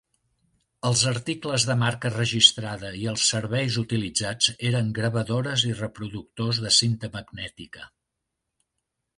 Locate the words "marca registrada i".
1.81-3.05